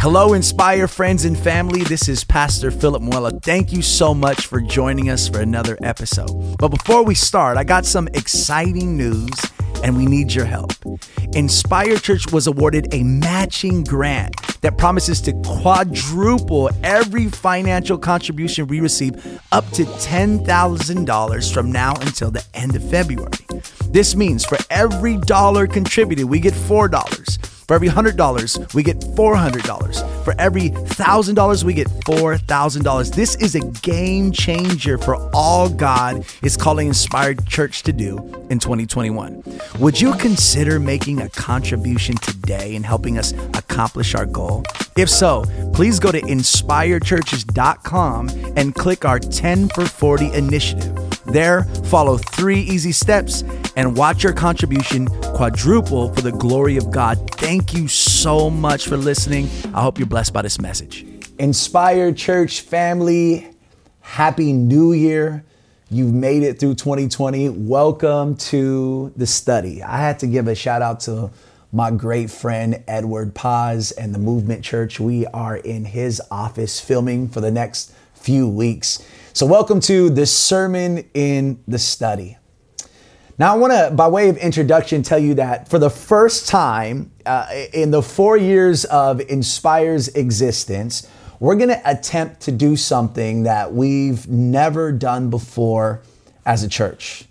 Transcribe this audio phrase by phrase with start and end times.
[0.00, 1.82] Hello, Inspire friends and family.
[1.82, 3.38] This is Pastor Philip Muella.
[3.42, 6.56] Thank you so much for joining us for another episode.
[6.56, 9.28] But before we start, I got some exciting news
[9.84, 10.72] and we need your help.
[11.34, 18.80] Inspire Church was awarded a matching grant that promises to quadruple every financial contribution we
[18.80, 19.14] receive
[19.52, 23.32] up to $10,000 from now until the end of February.
[23.90, 27.49] This means for every dollar contributed, we get $4.
[27.70, 30.24] For every $100, we get $400.
[30.24, 33.14] For every $1,000, we get $4,000.
[33.14, 38.18] This is a game changer for all God is calling Inspire Church to do
[38.50, 39.44] in 2021.
[39.78, 44.64] Would you consider making a contribution today and helping us accomplish our goal?
[44.96, 51.09] If so, please go to inspirechurches.com and click our 10 for 40 initiative.
[51.32, 53.44] There, follow three easy steps
[53.76, 57.30] and watch your contribution quadruple for the glory of God.
[57.34, 59.48] Thank you so much for listening.
[59.72, 61.06] I hope you're blessed by this message.
[61.38, 63.48] Inspire Church family,
[64.00, 65.44] Happy New Year.
[65.88, 67.48] You've made it through 2020.
[67.50, 69.82] Welcome to the study.
[69.84, 71.30] I had to give a shout out to
[71.72, 74.98] my great friend Edward Paz and the Movement Church.
[74.98, 78.98] We are in his office filming for the next few weeks.
[79.32, 82.36] So, welcome to the sermon in the study.
[83.38, 87.12] Now, I want to, by way of introduction, tell you that for the first time
[87.24, 91.08] uh, in the four years of Inspire's existence,
[91.38, 96.02] we're going to attempt to do something that we've never done before
[96.44, 97.24] as a church.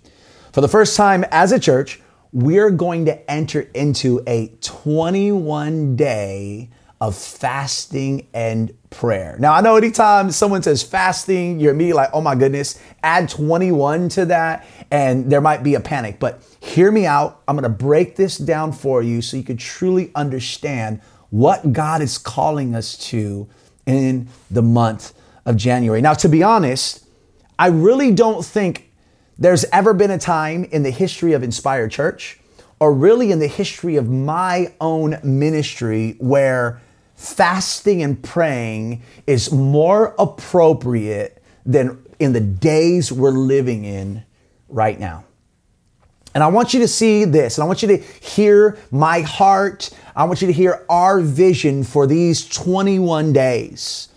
[0.52, 2.00] For the first time as a church,
[2.32, 9.36] we're going to enter into a 21 day of fasting and prayer.
[9.38, 14.10] Now, I know anytime someone says fasting, you're immediately like, oh my goodness, add 21
[14.10, 16.18] to that, and there might be a panic.
[16.18, 17.42] But hear me out.
[17.48, 22.18] I'm gonna break this down for you so you can truly understand what God is
[22.18, 23.48] calling us to
[23.86, 25.14] in the month
[25.46, 26.02] of January.
[26.02, 27.06] Now, to be honest,
[27.58, 28.90] I really don't think
[29.38, 32.38] there's ever been a time in the history of Inspire Church
[32.78, 36.80] or really in the history of my own ministry where
[37.20, 44.24] fasting and praying is more appropriate than in the days we're living in
[44.70, 45.22] right now.
[46.34, 49.90] And I want you to see this, and I want you to hear my heart.
[50.16, 54.08] I want you to hear our vision for these 21 days.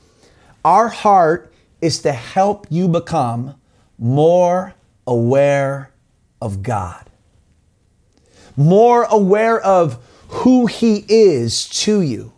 [0.64, 3.56] Our heart is to help you become
[3.98, 4.76] more
[5.06, 5.92] aware
[6.42, 7.10] of God,
[8.56, 12.32] more aware of who He is to you.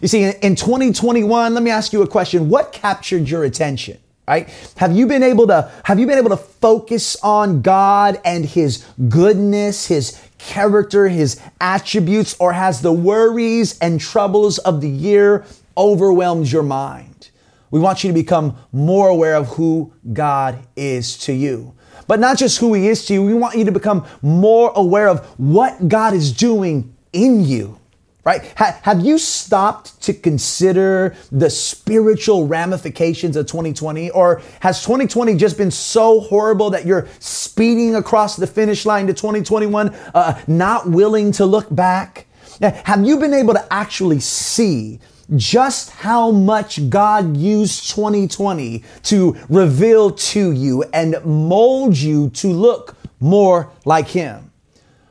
[0.00, 2.48] You see, in 2021, let me ask you a question.
[2.48, 3.98] What captured your attention?
[4.26, 4.48] Right?
[4.76, 8.86] Have you been able to have you been able to focus on God and his
[9.08, 15.44] goodness, his character, his attributes or has the worries and troubles of the year
[15.76, 17.30] overwhelmed your mind?
[17.72, 21.74] We want you to become more aware of who God is to you.
[22.06, 25.08] But not just who he is to you, we want you to become more aware
[25.08, 27.78] of what God is doing in you
[28.24, 28.52] right?
[28.56, 34.10] Ha- have you stopped to consider the spiritual ramifications of 2020?
[34.10, 39.14] Or has 2020 just been so horrible that you're speeding across the finish line to
[39.14, 42.26] 2021, uh, not willing to look back?
[42.60, 45.00] Have you been able to actually see
[45.34, 52.96] just how much God used 2020 to reveal to you and mold you to look
[53.18, 54.51] more like Him?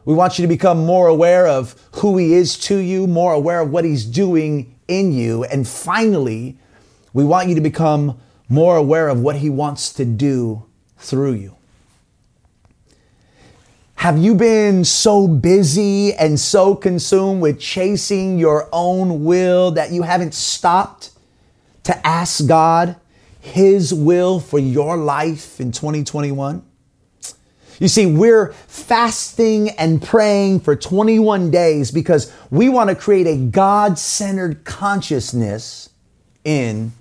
[0.05, 3.61] We want you to become more aware of who He is to you, more aware
[3.61, 5.43] of what He's doing in you.
[5.43, 6.57] And finally,
[7.13, 8.19] we want you to become
[8.49, 10.65] more aware of what He wants to do
[10.97, 11.55] through you.
[13.95, 20.01] Have you been so busy and so consumed with chasing your own will that you
[20.01, 21.11] haven't stopped
[21.83, 22.95] to ask God
[23.39, 26.65] His will for your life in 2021?
[27.81, 33.35] You see, we're fasting and praying for 21 days because we want to create a
[33.35, 35.89] God centered consciousness
[36.43, 36.91] in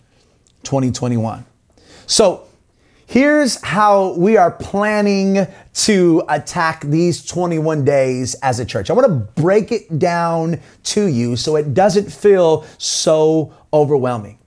[0.62, 1.44] 2021.
[2.06, 2.49] So,
[3.05, 8.88] here's how we are planning to attack these 21 days as a church.
[8.88, 14.38] I want to break it down to you so it doesn't feel so overwhelming.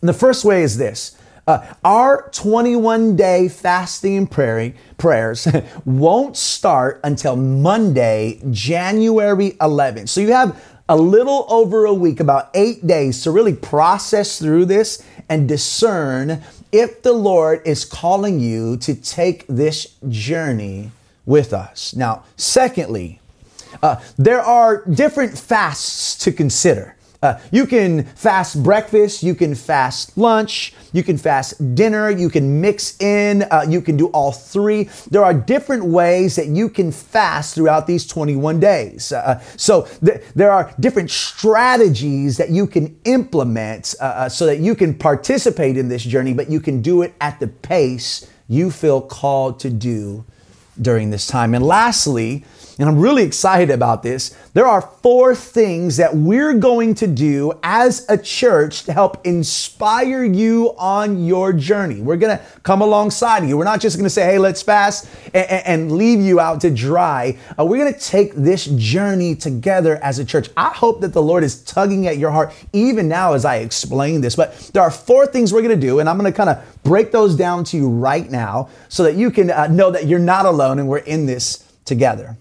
[0.00, 5.46] And the first way is this uh, our 21 day fasting and praying, prayers
[5.84, 10.08] won't start until Monday, January 11th.
[10.08, 14.66] So you have a little over a week, about eight days to really process through
[14.66, 16.42] this and discern
[16.72, 20.90] if the Lord is calling you to take this journey
[21.24, 21.94] with us.
[21.94, 23.20] Now, secondly,
[23.82, 26.96] uh, there are different fasts to consider.
[27.24, 32.60] Uh, you can fast breakfast, you can fast lunch, you can fast dinner, you can
[32.60, 34.90] mix in, uh, you can do all three.
[35.10, 39.10] There are different ways that you can fast throughout these 21 days.
[39.10, 44.58] Uh, so th- there are different strategies that you can implement uh, uh, so that
[44.58, 48.70] you can participate in this journey, but you can do it at the pace you
[48.70, 50.26] feel called to do
[50.78, 51.54] during this time.
[51.54, 52.44] And lastly,
[52.78, 54.36] and I'm really excited about this.
[54.52, 60.24] There are four things that we're going to do as a church to help inspire
[60.24, 62.00] you on your journey.
[62.00, 63.56] We're going to come alongside you.
[63.56, 66.70] We're not just going to say, hey, let's fast and, and leave you out to
[66.70, 67.38] dry.
[67.56, 70.48] Uh, we're going to take this journey together as a church.
[70.56, 74.20] I hope that the Lord is tugging at your heart even now as I explain
[74.20, 74.34] this.
[74.34, 76.82] But there are four things we're going to do, and I'm going to kind of
[76.82, 80.18] break those down to you right now so that you can uh, know that you're
[80.18, 82.36] not alone and we're in this together.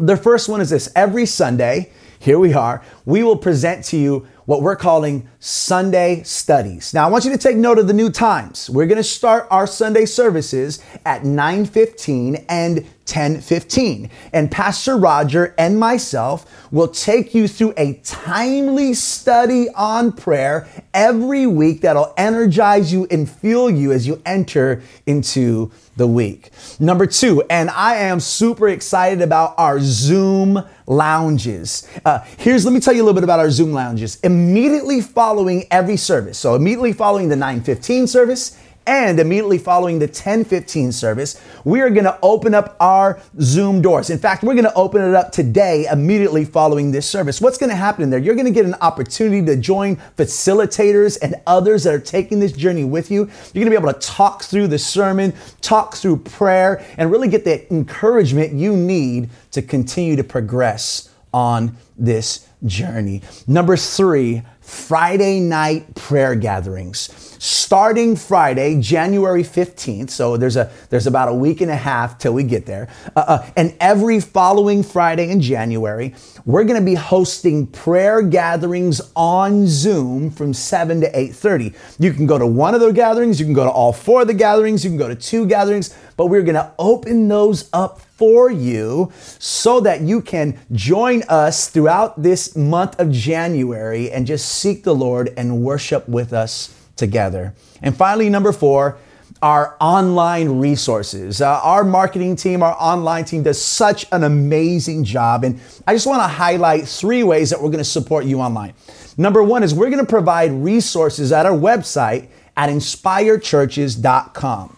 [0.00, 4.26] The first one is this every Sunday, here we are, we will present to you
[4.46, 6.94] what we're calling Sunday studies.
[6.94, 8.70] Now, I want you to take note of the new times.
[8.70, 14.08] We're going to start our Sunday services at 9:15 and 10:15.
[14.32, 21.44] And Pastor Roger and myself will take you through a timely study on prayer every
[21.44, 26.50] week that'll energize you and fuel you as you enter into the week.
[26.78, 31.88] Number 2, and I am super excited about our Zoom lounges.
[32.04, 34.18] Uh, here's let me tell you a little bit about our Zoom lounges.
[34.22, 40.92] Immediately following every service, so immediately following the 9:15 service and immediately following the 1015
[40.92, 44.10] service, we are going to open up our Zoom doors.
[44.10, 47.40] In fact, we're going to open it up today immediately following this service.
[47.40, 48.18] What's going to happen in there?
[48.18, 52.52] You're going to get an opportunity to join facilitators and others that are taking this
[52.52, 53.30] journey with you.
[53.52, 57.28] You're going to be able to talk through the sermon, talk through prayer, and really
[57.28, 63.22] get the encouragement you need to continue to progress on this journey.
[63.46, 67.08] Number three, Friday night prayer gatherings.
[67.42, 72.34] Starting Friday, January 15th, so there's a there's about a week and a half till
[72.34, 72.88] we get there.
[73.16, 76.14] Uh, uh, and every following Friday in January,
[76.44, 81.74] we're going to be hosting prayer gatherings on Zoom from 7 to 8:30.
[81.98, 84.26] You can go to one of the gatherings, you can go to all four of
[84.26, 88.02] the gatherings, you can go to two gatherings, but we're going to open those up
[88.20, 94.46] for you so that you can join us throughout this month of January and just
[94.60, 97.54] seek the Lord and worship with us together.
[97.82, 98.98] And finally, number four,
[99.42, 101.40] our online resources.
[101.40, 105.44] Uh, our marketing team, our online team does such an amazing job.
[105.44, 108.74] And I just want to highlight three ways that we're going to support you online.
[109.16, 114.76] Number one is we're going to provide resources at our website at inspirechurches.com.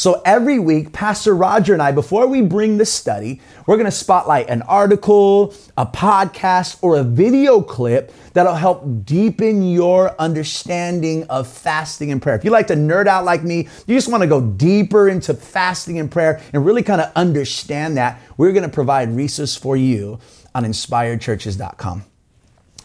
[0.00, 3.90] So every week, Pastor Roger and I, before we bring the study, we're going to
[3.90, 11.46] spotlight an article, a podcast, or a video clip that'll help deepen your understanding of
[11.46, 12.34] fasting and prayer.
[12.34, 15.34] If you like to nerd out like me, you just want to go deeper into
[15.34, 19.76] fasting and prayer and really kind of understand that, we're going to provide resources for
[19.76, 20.18] you
[20.54, 22.09] on inspirechurches.com.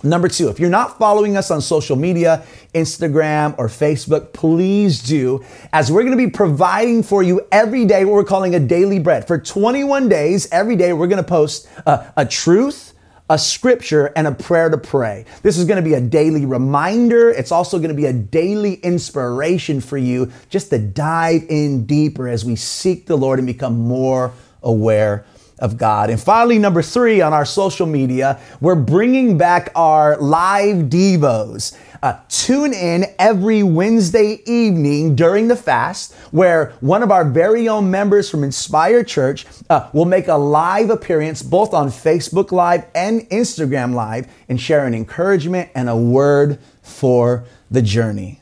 [0.06, 5.44] Number two, if you're not following us on social media, Instagram or Facebook, please do,
[5.74, 9.25] as we're gonna be providing for you every day what we're calling a daily bread.
[9.25, 12.94] For 21 days, every day, we're gonna post a, a truth,
[13.31, 15.25] a scripture, and a prayer to pray.
[15.42, 17.31] This is gonna be a daily reminder.
[17.31, 22.46] It's also gonna be a daily inspiration for you just to dive in deeper as
[22.46, 25.25] we seek the Lord and become more aware
[25.60, 26.10] of God.
[26.10, 31.78] And finally, number three on our social media, we're bringing back our live Devos.
[32.04, 37.90] Uh, tune in every Wednesday evening during the fast, where one of our very own
[37.90, 43.22] members from Inspire Church uh, will make a live appearance both on Facebook Live and
[43.30, 48.40] Instagram Live and share an encouragement and a word for the journey.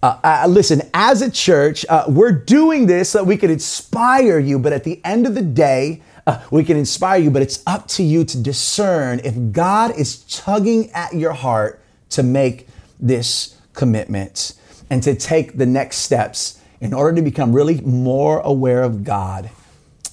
[0.00, 4.58] Uh, uh, listen, as a church, uh, we're doing this so we could inspire you,
[4.58, 7.88] but at the end of the day, uh, we can inspire you, but it's up
[7.88, 11.80] to you to discern if God is tugging at your heart
[12.10, 12.68] to make
[13.00, 14.52] this commitment
[14.90, 19.48] and to take the next steps in order to become really more aware of God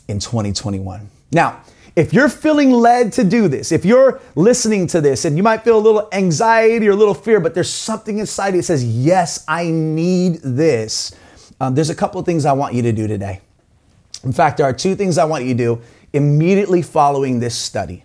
[0.08, 1.10] in 2021.
[1.34, 1.62] Now,
[1.98, 5.66] if you're feeling led to do this, if you're listening to this and you might
[5.66, 8.86] feel a little anxiety or a little fear, but there's something inside you that says,
[8.86, 11.14] Yes, I need this,
[11.60, 13.42] um, there's a couple of things I want you to do today.
[14.24, 15.82] In fact, there are two things I want you to do
[16.16, 18.04] immediately following this study.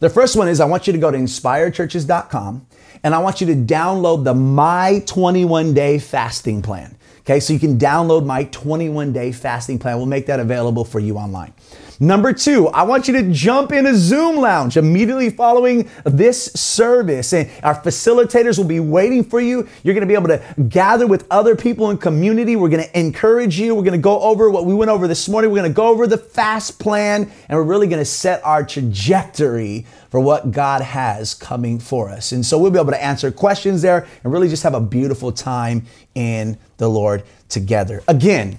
[0.00, 2.66] The first one is I want you to go to inspirechurches.com
[3.04, 6.96] and I want you to download the My 21 Day Fasting Plan.
[7.22, 9.96] Okay, so you can download my 21 day fasting plan.
[9.96, 11.54] We'll make that available for you online.
[12.02, 17.32] Number two, I want you to jump in a Zoom lounge immediately following this service.
[17.32, 19.68] And our facilitators will be waiting for you.
[19.84, 22.56] You're going to be able to gather with other people in community.
[22.56, 23.76] We're going to encourage you.
[23.76, 25.52] We're going to go over what we went over this morning.
[25.52, 28.64] We're going to go over the fast plan and we're really going to set our
[28.64, 32.32] trajectory for what God has coming for us.
[32.32, 35.30] And so we'll be able to answer questions there and really just have a beautiful
[35.30, 38.02] time in the Lord together.
[38.08, 38.58] Again,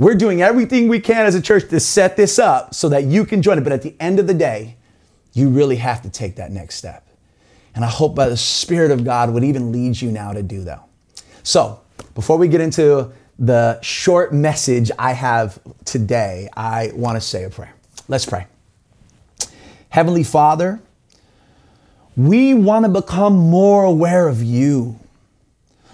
[0.00, 3.26] we're doing everything we can as a church to set this up so that you
[3.26, 3.60] can join it.
[3.60, 4.76] But at the end of the day,
[5.34, 7.06] you really have to take that next step.
[7.74, 10.64] And I hope by the Spirit of God would even lead you now to do
[10.64, 10.82] that.
[11.42, 11.82] So,
[12.14, 17.50] before we get into the short message I have today, I want to say a
[17.50, 17.74] prayer.
[18.08, 18.46] Let's pray.
[19.90, 20.80] Heavenly Father,
[22.16, 24.98] we want to become more aware of you.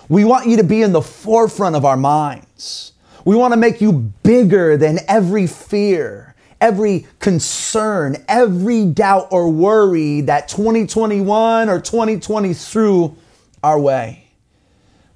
[0.09, 2.93] We want you to be in the forefront of our minds.
[3.27, 3.93] We want to make you
[4.23, 13.17] bigger than every fear, every concern, every doubt or worry that 2021 or 2020 threw
[13.65, 14.29] our way.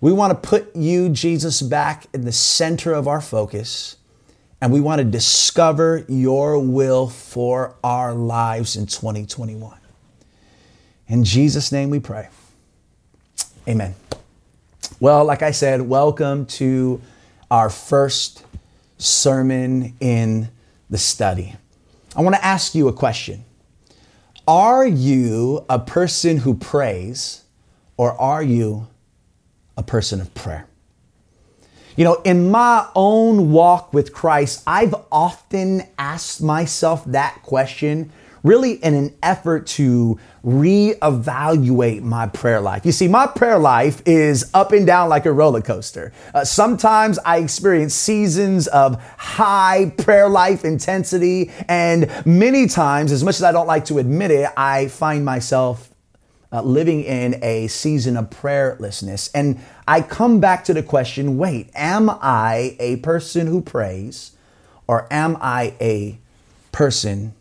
[0.01, 3.95] We want to put you, Jesus, back in the center of our focus,
[4.61, 9.79] and we want to discover your will for our lives in 2021.
[11.07, 12.29] In Jesus' name we pray.
[13.69, 13.95] Amen.
[14.99, 17.01] Well, like I said, welcome to
[17.51, 18.45] our first
[18.99, 20.51] sermon in
[20.89, 21.57] the study.
[22.15, 23.45] I want to ask you a question.
[24.47, 27.45] Are you a person who prays
[27.97, 28.89] or are you
[29.77, 30.67] a person of prayer?
[31.97, 38.73] You know, in my own walk with Christ, I've often asked myself that question really
[38.73, 42.87] in an effort to reevaluate my prayer life.
[42.87, 46.13] You see, my prayer life is up and down like a roller coaster.
[46.35, 53.37] Uh, sometimes I experience seasons of high prayer life intensity, and many times, as much
[53.37, 55.91] as I don't like to admit it, I find myself
[56.53, 59.31] uh, living in a season of prayerlessness.
[59.35, 64.33] And I come back to the question wait, am I a person who prays,
[64.87, 66.19] or am I a
[66.73, 67.35] person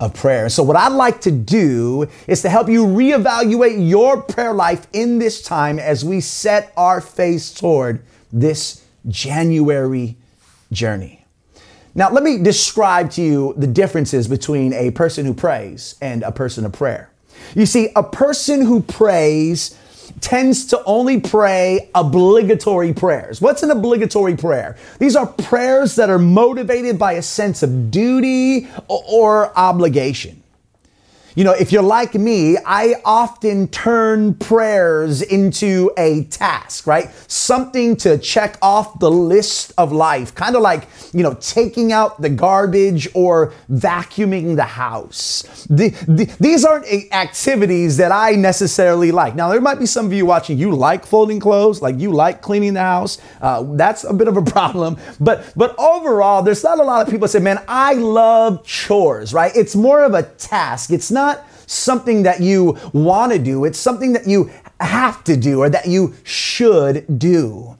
[0.00, 0.48] of prayer.
[0.48, 5.18] So, what I'd like to do is to help you reevaluate your prayer life in
[5.18, 8.02] this time as we set our face toward
[8.32, 10.16] this January
[10.70, 11.24] journey.
[11.94, 16.30] Now, let me describe to you the differences between a person who prays and a
[16.30, 17.10] person of prayer.
[17.54, 19.76] You see, a person who prays
[20.20, 23.40] tends to only pray obligatory prayers.
[23.40, 24.76] What's an obligatory prayer?
[24.98, 30.42] These are prayers that are motivated by a sense of duty or obligation.
[31.38, 37.10] You know, if you're like me, I often turn prayers into a task, right?
[37.28, 42.20] Something to check off the list of life, kind of like, you know, taking out
[42.20, 45.64] the garbage or vacuuming the house.
[45.70, 49.36] The, the, these aren't activities that I necessarily like.
[49.36, 52.42] Now, there might be some of you watching, you like folding clothes, like you like
[52.42, 53.18] cleaning the house.
[53.40, 54.96] Uh, that's a bit of a problem.
[55.20, 59.52] But, but overall, there's not a lot of people say, man, I love chores, right?
[59.54, 60.90] It's more of a task.
[60.90, 61.27] It's not not
[61.70, 65.86] something that you want to do, it's something that you have to do or that
[65.86, 67.76] you should do.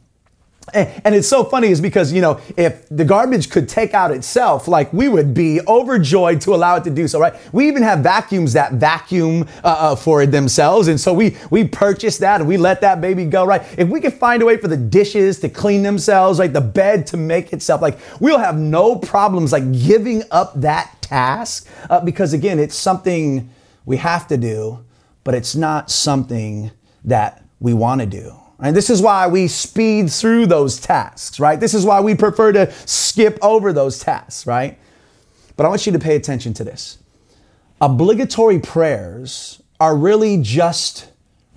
[0.75, 4.69] And it's so funny is because, you know, if the garbage could take out itself,
[4.69, 7.35] like we would be overjoyed to allow it to do so, right?
[7.55, 10.89] We even have vacuums that vacuum uh, uh, for themselves.
[10.89, 13.63] And so we, we purchase that and we let that baby go, right?
[13.79, 17.07] If we could find a way for the dishes to clean themselves, like the bed
[17.09, 22.33] to make itself, like we'll have no problems like giving up that task uh, because
[22.33, 23.49] again, it's something
[23.89, 24.85] we have to do,
[25.25, 26.71] but it's not something
[27.05, 28.35] that we want to do.
[28.59, 31.59] And this is why we speed through those tasks, right?
[31.59, 34.79] This is why we prefer to skip over those tasks, right?
[35.57, 36.99] But I want you to pay attention to this.
[37.81, 41.09] Obligatory prayers are really just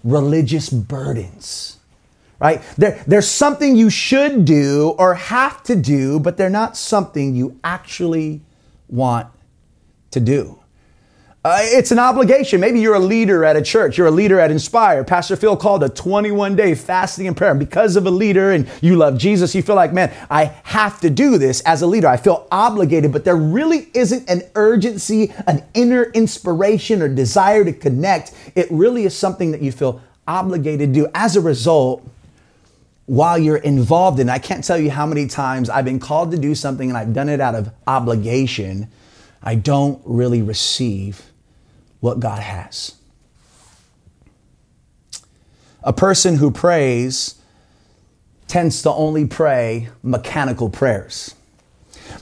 [0.05, 1.79] religious burdens,
[2.39, 2.61] right?
[2.77, 7.59] They're, they're something you should do or have to do, but they're not something you
[7.61, 8.39] actually
[8.88, 9.27] want
[10.11, 10.61] to do.
[11.43, 12.62] Uh, it's an obligation.
[12.62, 13.98] Maybe you're a leader at a church.
[13.98, 15.03] You're a leader at Inspire.
[15.03, 17.50] Pastor Phil called a 21 day fasting and prayer.
[17.50, 21.00] And because of a leader and you love Jesus, you feel like, man, I have
[21.01, 22.07] to do this as a leader.
[22.07, 27.74] I feel obligated, but there really isn't an urgency, an inner inspiration or desire to
[27.74, 28.33] connect.
[28.53, 31.07] It really is something that you feel obligated to do.
[31.15, 32.07] As a result,
[33.07, 36.38] while you're involved in, I can't tell you how many times I've been called to
[36.38, 38.89] do something and I've done it out of obligation.
[39.41, 41.30] I don't really receive
[42.01, 42.96] what God has.
[45.84, 47.36] A person who prays
[48.48, 51.34] tends to only pray mechanical prayers.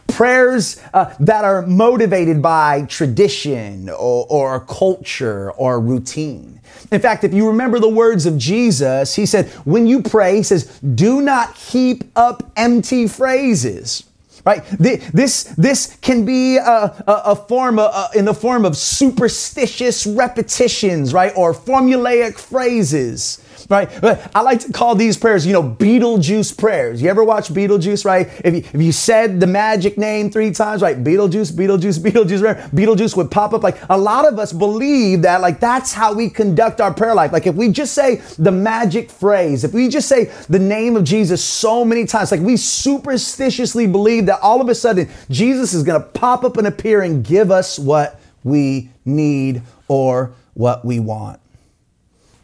[0.08, 6.60] prayers uh, that are motivated by tradition or, or culture or routine.
[6.92, 10.44] In fact, if you remember the words of Jesus, he said, when you pray, he
[10.44, 14.04] says, do not heap up empty phrases
[14.46, 14.64] right?
[14.80, 21.14] This this can be a, a, a form a, in the form of superstitious repetitions
[21.14, 21.34] right?
[21.36, 23.90] Or formulaic phrases right?
[24.36, 27.02] I like to call these prayers, you know, Beetlejuice prayers.
[27.02, 28.30] You ever watch Beetlejuice, right?
[28.44, 31.04] If you, if you said the magic name three times, right?
[31.04, 32.70] Beetlejuice, Beetlejuice, Beetlejuice?
[32.70, 33.64] Beetlejuice would pop up.
[33.64, 37.32] Like a lot of us believe that, like, that's how we conduct our prayer life.
[37.32, 41.04] Like if we just say the magic phrase, if we just say the name of
[41.04, 45.84] Jesus so many times, like we superstitiously believe that all of a sudden Jesus is
[45.84, 51.00] going to pop up and appear and give us what we need or what we
[51.00, 51.40] want.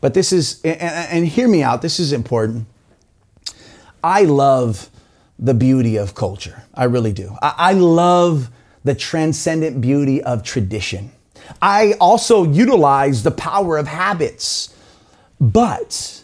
[0.06, 2.68] But this is, and, and hear me out, this is important.
[4.04, 4.92] I love
[5.40, 6.62] the beauty of culture.
[6.76, 7.36] I really do.
[7.42, 8.52] I, I love
[8.84, 11.12] the transcendent beauty of tradition.
[11.60, 14.76] I also utilize the power of habits.
[15.42, 16.24] But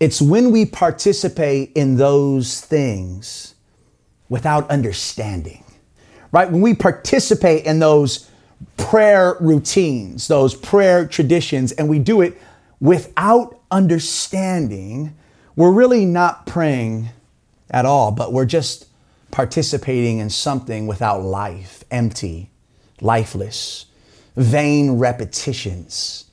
[0.00, 3.54] it's when we participate in those things
[4.28, 5.64] without understanding,
[6.30, 6.50] right?
[6.50, 8.30] When we participate in those
[8.76, 12.38] prayer routines, those prayer traditions, and we do it
[12.84, 15.16] without understanding,
[15.56, 17.08] we're really not praying
[17.70, 18.86] at all, but we're just
[19.30, 22.50] participating in something without life, empty,
[23.00, 23.86] lifeless,
[24.36, 26.26] vain repetitions,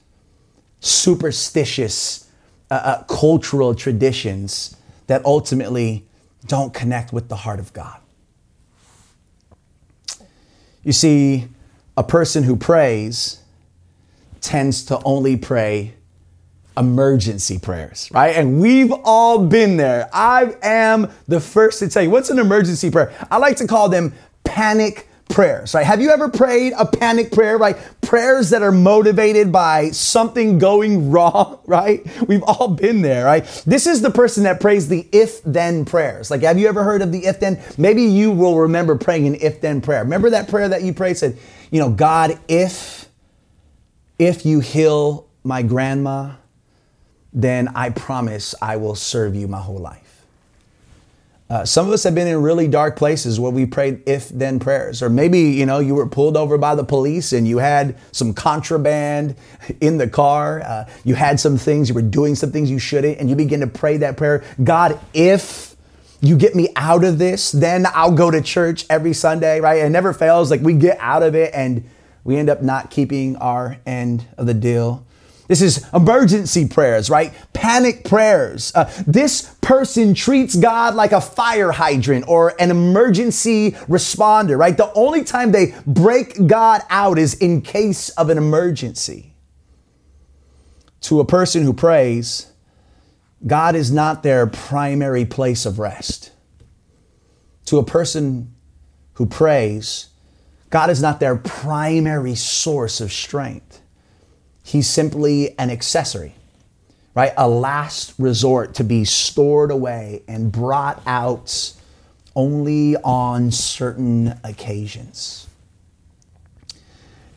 [0.82, 2.30] superstitious
[2.70, 4.76] uh, uh, cultural traditions
[5.08, 6.06] that ultimately
[6.48, 7.98] don't connect with the heart of God.
[10.84, 11.48] You see,
[11.96, 13.40] a person who prays
[14.42, 15.94] tends to only pray
[16.78, 18.36] emergency prayers, right?
[18.36, 20.10] And we've all been there.
[20.14, 23.14] I am the first to tell you what's an emergency prayer.
[23.30, 24.14] I like to call them
[24.44, 25.86] panic prayers, right?
[25.86, 27.78] Have you ever prayed a panic prayer, right?
[28.02, 32.06] Prayers that are motivated by something going wrong, right?
[32.28, 33.44] We've all been there, right?
[33.66, 36.30] This is the person that prays the if then prayers.
[36.30, 37.62] Like, have you ever heard of the if then?
[37.78, 40.04] Maybe you will remember praying an if then prayer.
[40.04, 41.38] Remember that prayer that you prayed said,
[41.72, 43.08] you know, God, if,
[44.20, 46.34] if you heal my grandma,
[47.34, 50.12] then I promise I will serve you my whole life.
[51.52, 54.58] Uh, some of us have been in really dark places where we prayed if then
[54.58, 55.02] prayers.
[55.04, 58.34] Or maybe, you know, you were pulled over by the police and you had some
[58.34, 59.36] contraband
[59.82, 60.62] in the car.
[60.62, 63.60] Uh, you had some things, you were doing some things you shouldn't, and you begin
[63.60, 65.76] to pray that prayer God, if
[66.22, 69.84] you get me out of this, then I'll go to church every Sunday, right?
[69.84, 70.52] It never fails.
[70.52, 71.84] Like we get out of it and
[72.24, 75.06] we end up not keeping our end of the deal.
[75.48, 77.34] This is emergency prayers, right?
[77.54, 78.72] Panic prayers.
[78.74, 84.78] Uh, this person treats God like a fire hydrant or an emergency responder, right?
[84.78, 89.36] The only time they break God out is in case of an emergency.
[91.02, 92.52] To a person who prays,
[93.46, 96.32] God is not their primary place of rest.
[97.66, 98.54] To a person
[99.14, 100.08] who prays,
[100.70, 103.81] God is not their primary source of strength.
[104.64, 106.36] He's simply an accessory,
[107.16, 107.34] right?
[107.38, 111.74] A last resort to be stored away and brought out
[112.36, 115.48] only on certain occasions.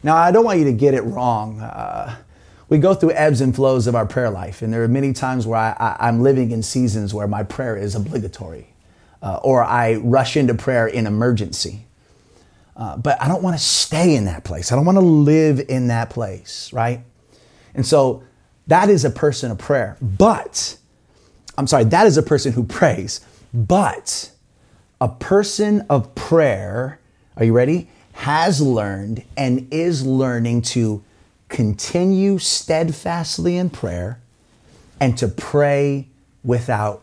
[0.02, 1.60] Now, I don't want you to get it wrong.
[1.60, 2.16] Uh,
[2.68, 5.46] we go through ebbs and flows of our prayer life, and there are many times
[5.46, 8.68] where I, am living in seasons where my prayer is obligatory,
[9.22, 11.86] uh, or I rush into prayer in emergency.
[12.76, 14.72] Uh, but I don't want to stay in that place.
[14.72, 17.00] I don't want to live in that place, right?
[17.74, 18.22] And so
[18.66, 19.96] that is a person of prayer.
[20.00, 20.76] But,
[21.58, 23.20] I'm sorry, that is a person who prays.
[23.52, 24.30] But
[25.00, 26.98] a person of prayer,
[27.36, 27.88] are you ready?
[28.12, 31.02] Has learned and is learning to
[31.48, 34.20] continue steadfastly in prayer
[35.00, 36.08] and to pray
[36.42, 37.02] without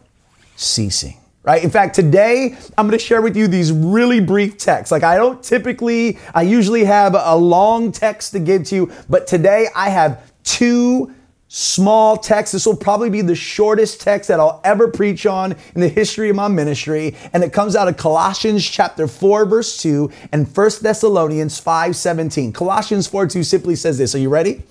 [0.56, 1.64] ceasing right?
[1.64, 4.92] In fact, today I'm going to share with you these really brief texts.
[4.92, 9.28] Like I don't typically, I usually have a long text to give to you, but
[9.28, 11.14] today I have two
[11.54, 12.54] small texts.
[12.54, 16.30] This will probably be the shortest text that I'll ever preach on in the history
[16.30, 17.16] of my ministry.
[17.34, 22.54] And it comes out of Colossians chapter 4, verse 2, and 1 Thessalonians 5 17.
[22.54, 24.16] Colossians 4 2 simply says this.
[24.16, 24.64] Are you ready?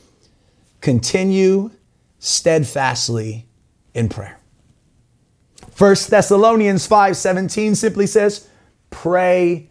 [0.81, 1.71] Continue
[2.19, 3.47] steadfastly
[3.93, 4.39] in prayer.
[5.77, 8.49] 1 Thessalonians 5 17 simply says,
[8.89, 9.69] pray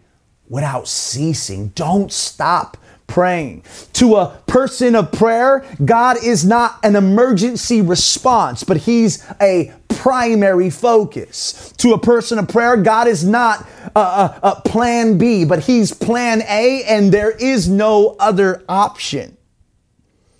[0.48, 1.70] without ceasing.
[1.70, 2.78] Don't stop
[3.10, 3.64] praying.
[3.94, 10.70] To a person of prayer, God is not an emergency response, but He's a primary
[10.70, 11.74] focus.
[11.78, 15.94] To a person of prayer, God is not a, a, a plan B, but He's
[15.94, 19.36] plan A, and there is no other option.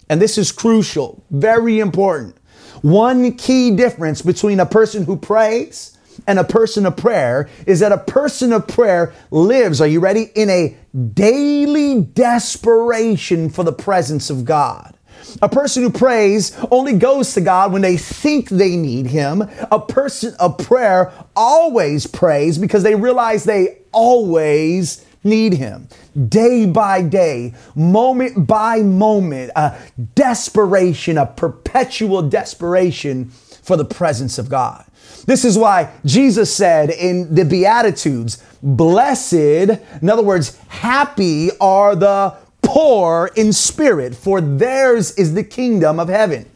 [0.08, 2.38] And this is crucial, very important.
[2.82, 7.92] One key difference between a person who prays and a person of prayer is that
[7.92, 10.76] a person of prayer lives, are you ready, in a
[11.14, 14.96] daily desperation for the presence of God.
[15.42, 19.44] A person who prays only goes to God when they think they need Him.
[19.72, 25.88] A person of prayer always prays because they realize they always need Him.
[26.28, 29.78] Day by day, moment by moment, a
[30.16, 34.86] desperation, a perpetual desperation for the presence of God.
[35.26, 42.36] This is why Jesus said in the Beatitudes, blessed, in other words, happy are the
[42.62, 46.50] poor in spirit, for theirs is the kingdom of heaven.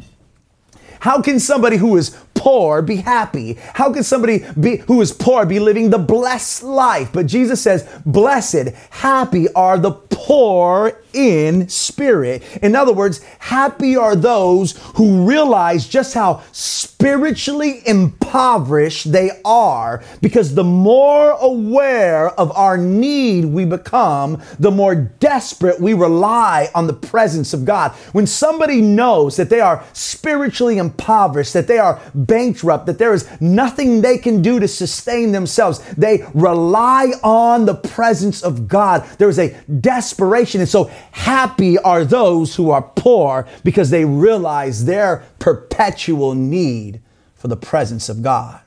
[0.99, 3.57] How can somebody who is poor be happy?
[3.73, 7.09] How can somebody be, who is poor be living the blessed life?
[7.13, 12.43] But Jesus says, blessed, happy are the poor in spirit.
[12.61, 20.55] In other words, happy are those who realize just how spiritually impoverished they are because
[20.55, 26.93] the more aware of our need we become, the more desperate we rely on the
[26.93, 27.91] presence of God.
[28.13, 32.01] When somebody knows that they are spiritually impoverished, that they are
[32.33, 37.75] bankrupt, that there is nothing they can do to sustain themselves, they rely on the
[37.75, 39.05] presence of God.
[39.19, 40.59] There is a desperation.
[40.59, 47.01] And so happy are those who are poor because they realize their perpetual need
[47.35, 48.62] for the presence of God.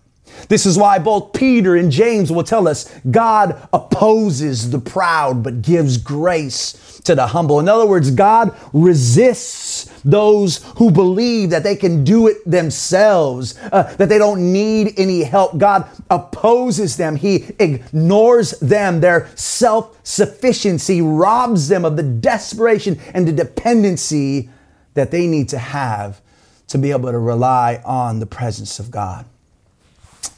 [0.48, 5.62] This is why both Peter and James will tell us God opposes the proud but
[5.62, 7.60] gives grace to the humble.
[7.60, 13.94] In other words, God resists those who believe that they can do it themselves, uh,
[13.96, 15.56] that they don't need any help.
[15.56, 17.16] God opposes them.
[17.16, 24.50] He ignores them, their self sufficiency, robs them of the desperation and the dependency
[24.94, 26.20] that they need to have
[26.68, 29.24] to be able to rely on the presence of God.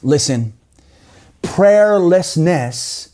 [0.03, 0.53] Listen,
[1.41, 3.08] prayerlessness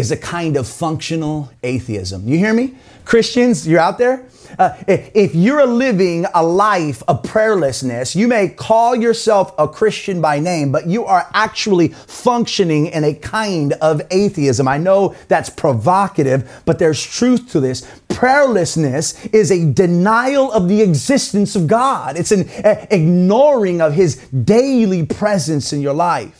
[0.00, 2.26] is a kind of functional atheism.
[2.26, 2.74] You hear me?
[3.04, 4.24] Christians, you're out there?
[4.58, 10.40] Uh, if you're living a life of prayerlessness, you may call yourself a Christian by
[10.40, 14.66] name, but you are actually functioning in a kind of atheism.
[14.66, 17.82] I know that's provocative, but there's truth to this.
[18.08, 22.16] Prayerlessness is a denial of the existence of God.
[22.16, 22.48] It's an
[22.90, 26.39] ignoring of his daily presence in your life.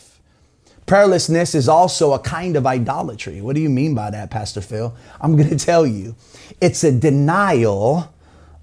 [0.91, 3.41] Prayerlessness is also a kind of idolatry.
[3.41, 4.93] What do you mean by that, Pastor Phil?
[5.21, 6.17] I'm going to tell you.
[6.61, 8.13] It's a denial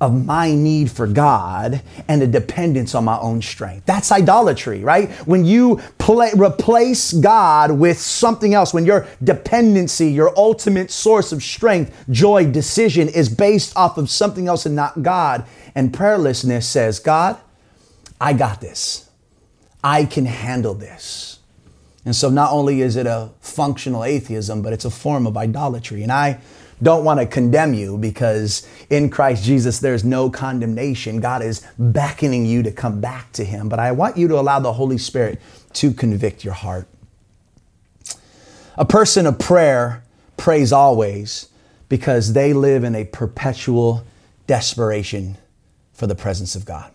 [0.01, 3.85] of my need for God and a dependence on my own strength.
[3.85, 5.09] That's idolatry, right?
[5.25, 11.41] When you play, replace God with something else, when your dependency, your ultimate source of
[11.41, 15.45] strength, joy, decision is based off of something else and not God.
[15.75, 17.39] And prayerlessness says, God,
[18.19, 19.09] I got this.
[19.81, 21.36] I can handle this.
[22.07, 26.03] And so not only is it a functional atheism, but it's a form of idolatry.
[26.03, 26.39] And I
[26.81, 31.19] don't want to condemn you because in Christ Jesus there's no condemnation.
[31.19, 33.67] God is beckoning you to come back to Him.
[33.67, 35.41] But I want you to allow the Holy Spirit
[35.73, 36.87] to convict your heart.
[38.77, 40.01] A person of prayer
[40.37, 41.49] prays always
[41.89, 44.05] because they live in a perpetual
[44.47, 45.37] desperation
[45.91, 46.89] for the presence of God.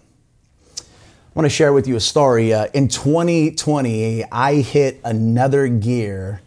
[1.35, 2.53] I want to share with you a story.
[2.53, 6.43] Uh, in 2020, I hit another gear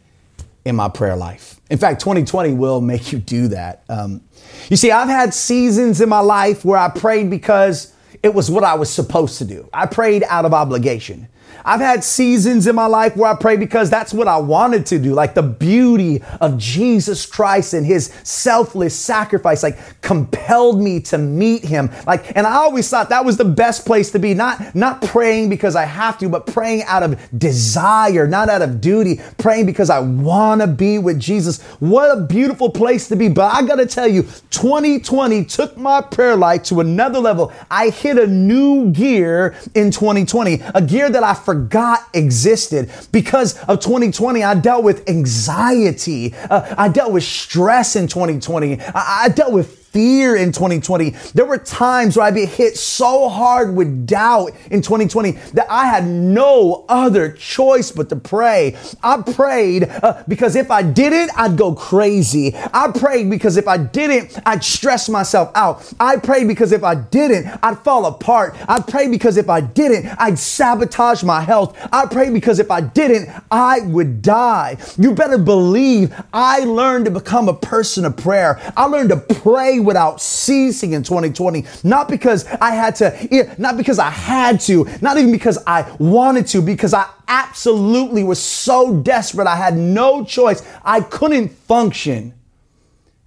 [0.64, 1.60] in my prayer life.
[1.72, 3.84] In fact, 2020 will make you do that.
[3.90, 4.22] Um,
[4.70, 8.64] you see, I've had seasons in my life where I prayed because it was what
[8.64, 9.68] I was supposed to do.
[9.74, 11.30] I prayed out of obligation.
[11.64, 15.00] I've had seasons in my life where I pray because that's what I wanted to
[15.00, 15.14] do.
[15.14, 21.64] Like the beauty of Jesus Christ and his selfless sacrifice, like compelled me to meet
[21.64, 21.90] him.
[22.06, 24.34] Like, and I always thought that was the best place to be.
[24.34, 28.82] Not, not praying because I have to, but praying out of desire, not out of
[28.82, 31.62] duty, praying because I want to be with Jesus.
[31.80, 33.30] What a beautiful place to be.
[33.30, 37.52] But I got to tell you, 2020 took my prayer life to another level.
[37.70, 42.92] I hit a new gear in 2020, a gear that I forgot existed.
[43.12, 46.34] Because of 2020, I dealt with anxiety.
[46.34, 48.82] Uh, I dealt with stress in 2020.
[48.82, 51.12] I, I dealt with fear in 2020.
[51.34, 55.86] There were times where I'd be hit so hard with doubt in 2020 that I
[55.86, 58.76] had no other choice but to pray.
[59.02, 62.54] I prayed uh, because if I didn't, I'd go crazy.
[62.74, 65.94] I prayed because if I didn't, I'd stress myself out.
[65.98, 68.58] I prayed because if I didn't, I'd fall apart.
[68.68, 71.78] I prayed because if I didn't, I'd sabotage my health.
[71.94, 74.76] I prayed because if I didn't, I would die.
[74.98, 78.60] You better believe I learned to become a person of prayer.
[78.76, 84.00] I learned to pray without ceasing in 2020, not because I had to, not because
[84.00, 89.48] I had to, not even because I wanted to, because I absolutely was so desperate.
[89.48, 90.68] I had no choice.
[90.84, 92.34] I couldn't function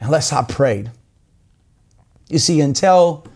[0.01, 0.91] unless I prayed.
[2.29, 3.27] You see, until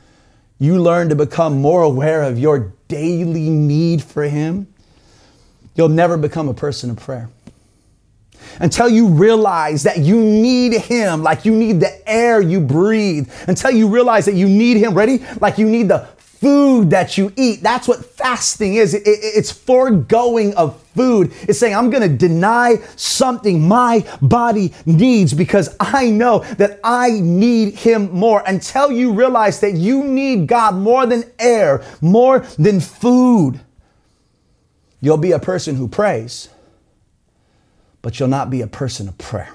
[0.58, 4.72] you learn to become more aware of your daily need for Him,
[5.74, 7.28] you'll never become a person of prayer.
[8.60, 13.30] Until you realize that you need Him like you need the air you breathe.
[13.48, 15.24] Until you realize that you need Him, ready?
[15.40, 16.08] Like you need the
[16.42, 17.62] food that you eat.
[17.62, 18.94] That's what fasting is.
[18.94, 21.32] It, it, it's foregoing of food.
[21.42, 27.10] It's saying, I'm going to deny something my body needs because I know that I
[27.20, 28.42] need Him more.
[28.44, 33.60] Until you realize that you need God more than air, more than food,
[35.00, 36.48] you'll be a person who prays,
[38.02, 39.54] but you'll not be a person of prayer.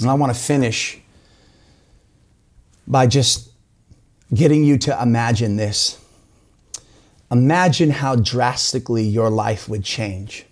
[0.00, 0.98] And I want to finish
[2.86, 3.50] by just
[4.34, 5.98] getting you to imagine this.
[7.30, 10.44] Imagine how drastically your life would change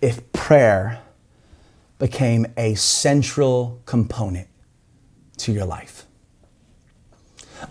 [0.00, 1.00] if prayer
[1.98, 4.48] became a central component
[5.38, 6.06] to your life.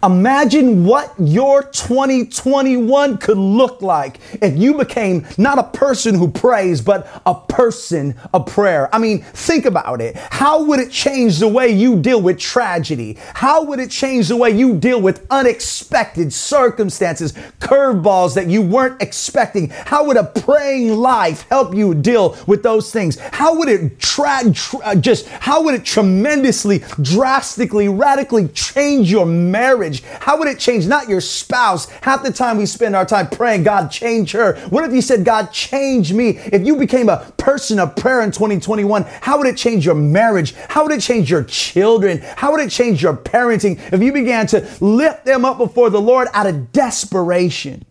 [0.02, 6.82] Imagine what your 2021 could look like if you became not a person who prays,
[6.82, 8.94] but a person of prayer.
[8.94, 10.16] I mean, think about it.
[10.16, 13.18] How would it change the way you deal with tragedy?
[13.34, 19.02] How would it change the way you deal with unexpected circumstances, curveballs that you weren't
[19.02, 19.70] expecting?
[19.70, 23.20] How would a praying life help you deal with those things?
[23.20, 29.26] How would it tra- tra- uh, just, how would it tremendously, drastically, radically change your
[29.26, 29.83] marriage?
[29.84, 30.04] Marriage?
[30.22, 31.90] How would it change not your spouse?
[32.02, 34.56] Half the time we spend our time praying, God, change her.
[34.70, 36.38] What if you said, God, change me?
[36.38, 40.54] If you became a person of prayer in 2021, how would it change your marriage?
[40.70, 42.20] How would it change your children?
[42.38, 46.02] How would it change your parenting if you began to lift them up before the
[46.02, 47.86] Lord out of desperation?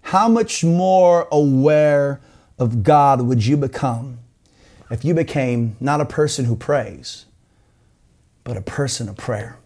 [0.00, 2.20] How much more aware
[2.58, 4.20] of God would you become
[4.90, 7.26] if you became not a person who prays,
[8.42, 9.58] but a person of prayer?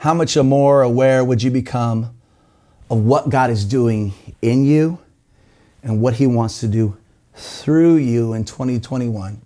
[0.00, 2.14] How much more aware would you become
[2.88, 4.98] of what God is doing in you
[5.82, 6.96] and what He wants to do
[7.34, 9.42] through you in 2021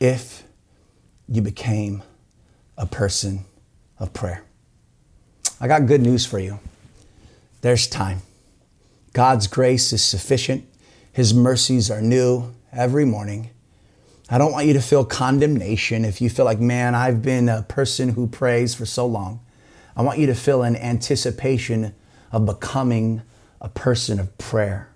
[0.00, 0.44] if
[1.28, 2.02] you became
[2.78, 3.44] a person
[3.98, 4.42] of prayer?
[5.60, 6.58] I got good news for you.
[7.60, 8.22] There's time.
[9.12, 10.64] God's grace is sufficient.
[11.12, 13.50] His mercies are new every morning.
[14.30, 17.60] I don't want you to feel condemnation if you feel like, man, I've been a
[17.60, 19.40] person who prays for so long.
[19.96, 21.94] I want you to feel an anticipation
[22.32, 23.22] of becoming
[23.60, 24.88] a person of prayer.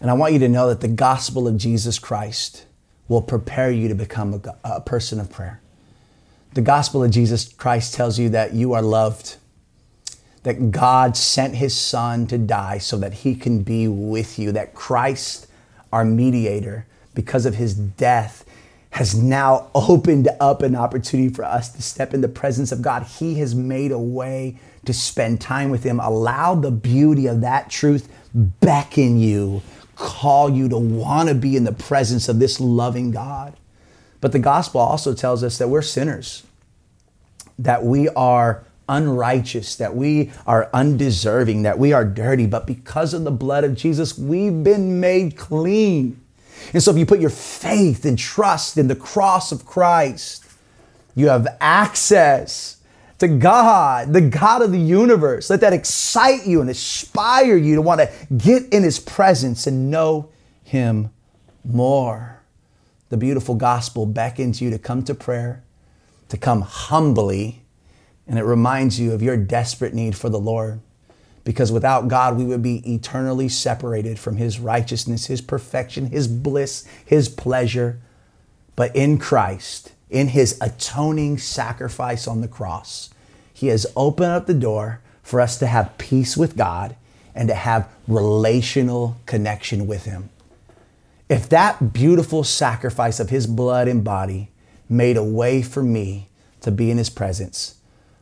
[0.00, 2.66] And I want you to know that the gospel of Jesus Christ
[3.08, 5.60] will prepare you to become a, a, person of prayer.
[6.54, 9.36] The gospel of Jesus Christ tells you that you are loved,
[10.42, 14.74] that God sent his son to die so that he can be with you, that
[14.74, 15.46] Christ,
[15.92, 18.44] our mediator, because of his death,
[18.90, 23.02] has now opened up an opportunity for us to step in the presence of God.
[23.04, 26.00] He has made a way to spend time with Him.
[26.00, 29.62] Allow the beauty of that truth beckon you,
[29.96, 33.56] call you to want to be in the presence of this loving God.
[34.20, 36.44] But the gospel also tells us that we're sinners,
[37.58, 42.46] that we are unrighteous, that we are undeserving, that we are dirty.
[42.46, 46.20] But because of the blood of Jesus, we've been made clean.
[46.72, 50.44] And so if you put your faith and trust in the cross of Christ,
[51.14, 52.78] you have access
[53.18, 55.50] to God, the God of the universe.
[55.50, 59.90] Let that excite you and inspire you to want to get in His presence and
[59.90, 60.30] know
[60.62, 61.10] Him
[61.64, 62.42] more.
[63.08, 65.64] The beautiful gospel beckons you to come to prayer,
[66.28, 67.62] to come humbly,
[68.26, 70.80] and it reminds you of your desperate need for the Lord
[71.48, 76.86] because without God, we would be eternally separated from His righteousness, His perfection, His bliss,
[77.06, 77.98] His pleasure.
[78.76, 83.08] But in Christ, in His atoning sacrifice on the cross,
[83.54, 86.96] He has opened up the door for us to have peace with God
[87.34, 90.28] and to have relational connection with Him.
[91.30, 94.50] If that beautiful sacrifice of his blood and body
[94.86, 96.28] made a way for me
[96.60, 97.76] to be in his presence,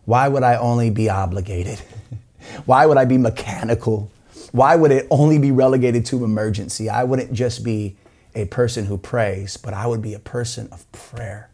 [0.04, 1.82] why would I only be obligated?
[2.64, 4.10] Why would I be mechanical?
[4.52, 6.88] Why would it only be relegated to emergency?
[6.88, 7.96] I wouldn't just be
[8.34, 11.50] a person who prays, but I would be a person of prayer.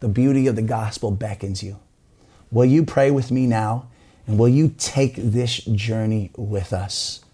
[0.00, 1.78] The beauty of the gospel beckons you.
[2.50, 3.88] Will you pray with me now?
[4.26, 7.24] And will you take this journey with us?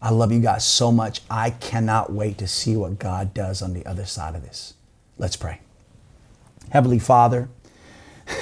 [0.00, 1.20] I love you guys so much.
[1.30, 4.74] I cannot wait to see what God does on the other side of this.
[5.16, 5.60] Let's pray.
[6.70, 7.48] Heavenly Father,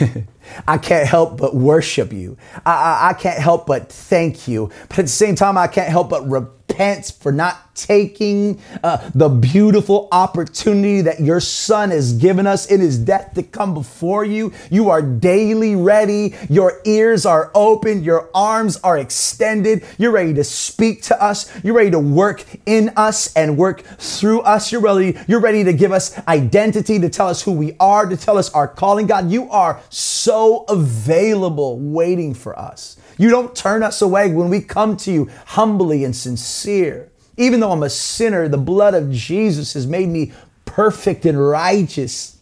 [0.68, 2.36] I can't help but worship you.
[2.66, 4.70] I, I, I, can't help but thank you.
[4.88, 9.29] But at the same time, I can't help but repent for not taking uh, the
[9.29, 14.53] beautiful opportunity that your son has given us in his death to come before you.
[14.71, 16.35] You are daily ready.
[16.49, 18.03] Your ears are open.
[18.03, 19.85] Your arms are extended.
[19.99, 21.53] You're ready to speak to us.
[21.62, 24.73] You're ready to work in us and work through us.
[24.73, 25.19] You're ready.
[25.29, 28.51] You're ready to give us identity, to tell us who we are, to tell us
[28.51, 29.07] our calling.
[29.07, 32.97] God, you are so available waiting for us.
[33.20, 37.12] You don't turn us away when we come to you humbly and sincere.
[37.37, 40.33] Even though I'm a sinner, the blood of Jesus has made me
[40.64, 42.38] perfect and righteous.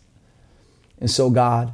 [1.00, 1.72] And so, God,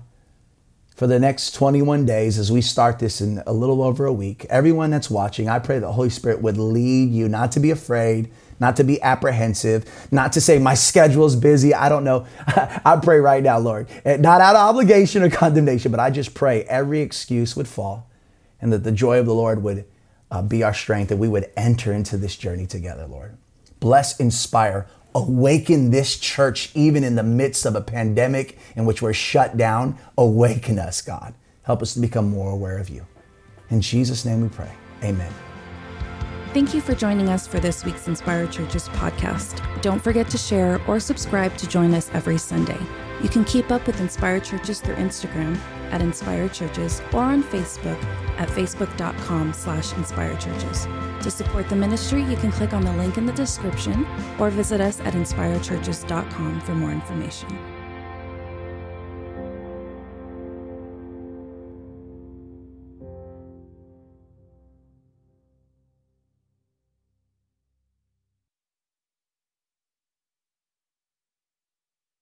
[0.96, 4.46] for the next 21 days, as we start this in a little over a week,
[4.48, 8.30] everyone that's watching, I pray the Holy Spirit would lead you not to be afraid,
[8.58, 11.74] not to be apprehensive, not to say, my schedule's busy.
[11.74, 12.26] I don't know.
[12.46, 16.62] I pray right now, Lord, not out of obligation or condemnation, but I just pray
[16.62, 18.08] every excuse would fall
[18.64, 19.84] and that the joy of the Lord would
[20.30, 23.36] uh, be our strength, that we would enter into this journey together, Lord.
[23.78, 29.12] Bless, inspire, awaken this church even in the midst of a pandemic in which we're
[29.12, 29.98] shut down.
[30.16, 31.34] Awaken us, God.
[31.62, 33.06] Help us to become more aware of you.
[33.68, 34.72] In Jesus' name we pray.
[35.02, 35.32] Amen.
[36.54, 39.60] Thank you for joining us for this week's Inspire Churches podcast.
[39.82, 42.78] Don't forget to share or subscribe to join us every Sunday.
[43.22, 45.60] You can keep up with Inspire Churches through Instagram
[45.94, 48.02] at Inspire Churches or on Facebook
[48.36, 50.86] at facebook.com slash Inspire Churches.
[51.22, 54.06] To support the ministry, you can click on the link in the description
[54.38, 57.73] or visit us at inspirechurches.com for more information.